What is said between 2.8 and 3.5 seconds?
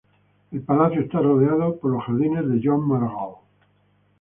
Maragall.